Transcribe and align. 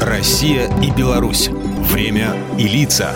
Россия 0.00 0.70
и 0.82 0.90
Беларусь. 0.90 1.50
Время 1.92 2.34
и 2.56 2.66
лица. 2.66 3.10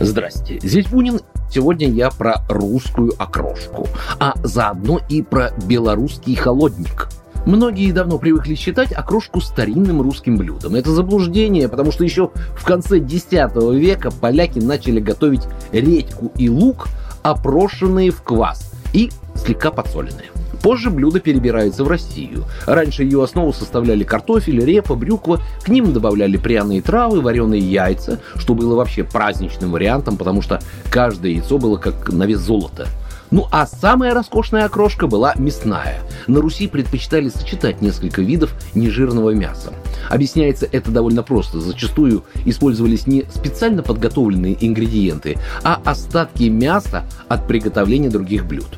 Здрасте, 0.00 0.58
здесь 0.62 0.86
Бунин. 0.86 1.20
Сегодня 1.50 1.86
я 1.90 2.10
про 2.10 2.42
русскую 2.48 3.12
окрошку, 3.18 3.86
а 4.18 4.32
заодно 4.42 5.00
и 5.10 5.20
про 5.20 5.50
белорусский 5.66 6.34
холодник. 6.34 7.08
Многие 7.44 7.92
давно 7.92 8.18
привыкли 8.18 8.54
считать 8.54 8.90
окрошку 8.92 9.42
старинным 9.42 10.00
русским 10.00 10.38
блюдом. 10.38 10.76
Это 10.76 10.92
заблуждение, 10.92 11.68
потому 11.68 11.92
что 11.92 12.04
еще 12.04 12.30
в 12.56 12.64
конце 12.64 12.98
X 12.98 13.26
века 13.30 14.10
поляки 14.10 14.60
начали 14.60 15.00
готовить 15.00 15.42
редьку 15.72 16.32
и 16.36 16.48
лук, 16.48 16.88
опрошенные 17.22 18.10
в 18.10 18.22
квас 18.22 18.72
и 18.94 19.10
слегка 19.34 19.70
подсоленные. 19.70 20.30
Позже 20.68 20.90
блюдо 20.90 21.18
перебирается 21.18 21.82
в 21.82 21.88
Россию. 21.88 22.44
Раньше 22.66 23.02
ее 23.02 23.24
основу 23.24 23.54
составляли 23.54 24.04
картофель, 24.04 24.62
репа, 24.62 24.96
брюква, 24.96 25.40
к 25.62 25.68
ним 25.68 25.94
добавляли 25.94 26.36
пряные 26.36 26.82
травы, 26.82 27.22
вареные 27.22 27.62
яйца, 27.62 28.20
что 28.36 28.52
было 28.52 28.74
вообще 28.74 29.02
праздничным 29.02 29.70
вариантом, 29.70 30.18
потому 30.18 30.42
что 30.42 30.60
каждое 30.90 31.32
яйцо 31.32 31.56
было 31.56 31.78
как 31.78 32.12
на 32.12 32.24
вес 32.24 32.40
золота. 32.40 32.86
Ну 33.30 33.46
а 33.50 33.66
самая 33.66 34.12
роскошная 34.12 34.66
окрошка 34.66 35.06
была 35.06 35.32
мясная. 35.38 36.00
На 36.26 36.42
Руси 36.42 36.68
предпочитали 36.68 37.30
сочетать 37.30 37.80
несколько 37.80 38.20
видов 38.20 38.52
нежирного 38.74 39.30
мяса. 39.30 39.72
Объясняется 40.10 40.68
это 40.70 40.90
довольно 40.90 41.22
просто. 41.22 41.60
Зачастую 41.60 42.24
использовались 42.44 43.06
не 43.06 43.24
специально 43.34 43.82
подготовленные 43.82 44.54
ингредиенты, 44.60 45.38
а 45.64 45.80
остатки 45.82 46.44
мяса 46.44 47.04
от 47.26 47.46
приготовления 47.48 48.10
других 48.10 48.44
блюд. 48.44 48.68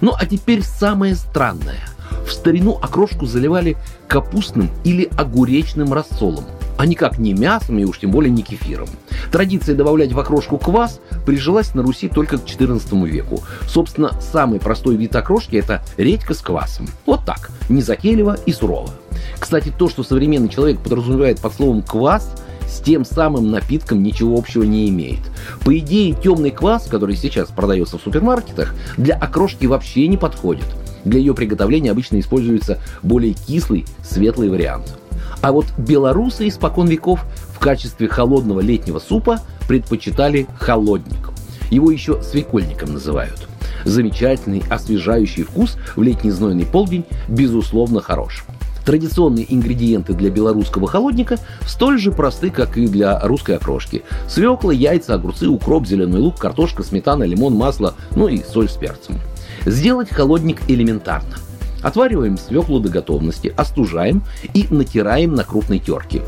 Ну 0.00 0.12
а 0.16 0.26
теперь 0.26 0.62
самое 0.62 1.14
странное. 1.14 1.88
В 2.26 2.32
старину 2.32 2.78
окрошку 2.80 3.26
заливали 3.26 3.76
капустным 4.08 4.70
или 4.84 5.10
огуречным 5.16 5.92
рассолом, 5.92 6.44
а 6.78 6.86
никак 6.86 7.18
не 7.18 7.34
мясом 7.34 7.78
и 7.78 7.84
уж 7.84 7.98
тем 7.98 8.10
более 8.10 8.30
не 8.30 8.42
кефиром. 8.42 8.88
Традиция 9.30 9.74
добавлять 9.74 10.12
в 10.12 10.18
окрошку 10.18 10.58
квас 10.58 11.00
прижилась 11.26 11.74
на 11.74 11.82
Руси 11.82 12.08
только 12.08 12.38
к 12.38 12.44
XIV 12.44 13.08
веку. 13.08 13.42
Собственно, 13.66 14.12
самый 14.20 14.60
простой 14.60 14.96
вид 14.96 15.14
окрошки– 15.16 15.56
это 15.56 15.82
редька 15.96 16.34
с 16.34 16.40
квасом. 16.40 16.88
Вот 17.06 17.24
так, 17.24 17.50
незатейливо 17.68 18.38
и 18.46 18.52
сурово. 18.52 18.90
Кстати, 19.38 19.72
то, 19.76 19.88
что 19.88 20.02
современный 20.02 20.48
человек 20.48 20.80
подразумевает 20.80 21.40
под 21.40 21.54
словом 21.54 21.82
«квас», 21.82 22.34
с 22.74 22.80
тем 22.80 23.04
самым 23.04 23.50
напитком 23.50 24.02
ничего 24.02 24.36
общего 24.36 24.64
не 24.64 24.88
имеет. 24.88 25.20
По 25.64 25.76
идее, 25.78 26.14
темный 26.14 26.50
квас, 26.50 26.86
который 26.86 27.16
сейчас 27.16 27.48
продается 27.48 27.98
в 27.98 28.02
супермаркетах, 28.02 28.74
для 28.96 29.14
окрошки 29.14 29.66
вообще 29.66 30.08
не 30.08 30.16
подходит. 30.16 30.66
Для 31.04 31.20
ее 31.20 31.34
приготовления 31.34 31.90
обычно 31.90 32.18
используется 32.18 32.78
более 33.02 33.34
кислый, 33.34 33.84
светлый 34.02 34.48
вариант. 34.48 34.98
А 35.40 35.52
вот 35.52 35.66
белорусы 35.76 36.48
испокон 36.48 36.88
веков 36.88 37.24
в 37.54 37.58
качестве 37.58 38.08
холодного 38.08 38.60
летнего 38.60 38.98
супа 38.98 39.40
предпочитали 39.68 40.46
холодник. 40.58 41.30
Его 41.70 41.90
еще 41.90 42.22
свекольником 42.22 42.94
называют. 42.94 43.48
Замечательный 43.84 44.62
освежающий 44.70 45.42
вкус 45.42 45.76
в 45.94 46.02
летний 46.02 46.30
знойный 46.30 46.64
полдень 46.64 47.04
безусловно 47.28 48.00
хорош. 48.00 48.44
Традиционные 48.84 49.52
ингредиенты 49.52 50.12
для 50.12 50.30
белорусского 50.30 50.86
холодника 50.86 51.38
столь 51.66 51.98
же 51.98 52.12
просты, 52.12 52.50
как 52.50 52.76
и 52.76 52.86
для 52.86 53.18
русской 53.20 53.56
окрошки. 53.56 54.02
Свекла, 54.28 54.72
яйца, 54.72 55.14
огурцы, 55.14 55.48
укроп, 55.48 55.86
зеленый 55.86 56.20
лук, 56.20 56.38
картошка, 56.38 56.82
сметана, 56.82 57.24
лимон, 57.24 57.54
масло, 57.54 57.94
ну 58.14 58.28
и 58.28 58.42
соль 58.42 58.68
с 58.68 58.74
перцем. 58.74 59.18
Сделать 59.64 60.10
холодник 60.10 60.60
элементарно. 60.68 61.36
Отвариваем 61.82 62.38
свеклу 62.38 62.80
до 62.80 62.88
готовности, 62.88 63.52
остужаем 63.56 64.22
и 64.54 64.66
натираем 64.70 65.34
на 65.34 65.44
крупной 65.44 65.78
терке. 65.78 66.22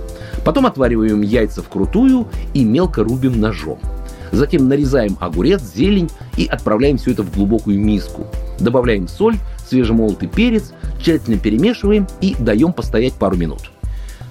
Потом 0.44 0.66
отвариваем 0.66 1.22
яйца 1.22 1.62
вкрутую 1.62 2.28
и 2.54 2.64
мелко 2.64 3.02
рубим 3.02 3.40
ножом. 3.40 3.78
Затем 4.32 4.68
нарезаем 4.68 5.16
огурец, 5.20 5.62
зелень 5.74 6.10
и 6.36 6.46
отправляем 6.46 6.98
все 6.98 7.12
это 7.12 7.22
в 7.22 7.34
глубокую 7.34 7.78
миску. 7.78 8.26
Добавляем 8.58 9.08
соль, 9.08 9.36
свежемолотый 9.68 10.28
перец, 10.28 10.72
тщательно 11.00 11.38
перемешиваем 11.38 12.06
и 12.20 12.34
даем 12.38 12.72
постоять 12.72 13.14
пару 13.14 13.36
минут. 13.36 13.70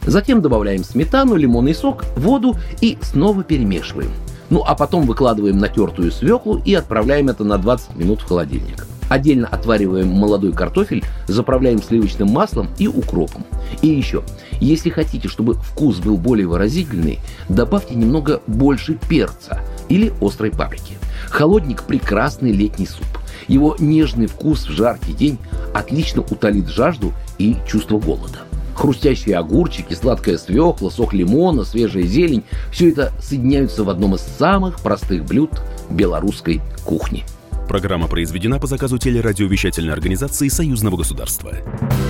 Затем 0.05 0.41
добавляем 0.41 0.83
сметану, 0.83 1.35
лимонный 1.35 1.73
сок, 1.73 2.05
воду 2.15 2.55
и 2.81 2.97
снова 3.01 3.43
перемешиваем. 3.43 4.11
Ну 4.49 4.63
а 4.65 4.75
потом 4.75 5.05
выкладываем 5.05 5.57
натертую 5.57 6.11
свеклу 6.11 6.61
и 6.63 6.73
отправляем 6.75 7.29
это 7.29 7.43
на 7.43 7.57
20 7.57 7.95
минут 7.95 8.21
в 8.21 8.27
холодильник. 8.27 8.85
Отдельно 9.09 9.47
отвариваем 9.47 10.07
молодой 10.09 10.51
картофель, 10.51 11.03
заправляем 11.27 11.81
сливочным 11.81 12.29
маслом 12.29 12.69
и 12.79 12.87
укропом. 12.87 13.45
И 13.81 13.87
еще, 13.87 14.23
если 14.59 14.89
хотите, 14.89 15.27
чтобы 15.27 15.53
вкус 15.55 15.97
был 15.99 16.17
более 16.17 16.47
выразительный, 16.47 17.19
добавьте 17.47 17.95
немного 17.95 18.41
больше 18.47 18.97
перца 19.07 19.61
или 19.89 20.11
острой 20.21 20.51
паприки. 20.51 20.97
Холодник– 21.29 21.83
прекрасный 21.87 22.51
летний 22.51 22.87
суп. 22.87 23.05
Его 23.47 23.75
нежный 23.79 24.27
вкус 24.27 24.65
в 24.67 24.71
жаркий 24.71 25.13
день 25.13 25.37
отлично 25.73 26.21
утолит 26.21 26.67
жажду 26.67 27.13
и 27.37 27.57
чувство 27.67 27.99
голода. 27.99 28.39
Хрустящие 28.75 29.37
огурчики, 29.37 29.93
сладкая 29.93 30.37
свекла, 30.37 30.89
сок 30.89 31.13
лимона, 31.13 31.63
свежая 31.63 32.03
зелень– 32.03 32.43
все 32.71 32.89
это 32.89 33.13
соединяются 33.21 33.83
в 33.83 33.89
одном 33.89 34.15
из 34.15 34.21
самых 34.21 34.81
простых 34.81 35.23
блюд 35.25 35.51
белорусской 35.89 36.61
кухни. 36.83 37.23
Программа 37.67 38.07
произведена 38.07 38.59
по 38.59 38.67
заказу 38.67 38.97
телерадиовещательной 38.97 39.93
организации 39.93 40.49
Союзного 40.49 40.97
государства. 40.97 41.53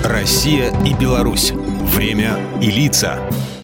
Россия 0.04 0.74
и 0.84 0.94
Беларусь. 0.94 1.54
Время 1.96 2.38
и 2.62 2.70
лица. 2.70 3.20